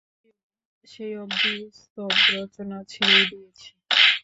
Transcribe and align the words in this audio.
সেই 0.83 1.13
অবধি 1.17 1.51
স্তবরচনা 1.79 2.77
ছেড়েই 2.91 3.25
দিয়েছি। 3.31 3.67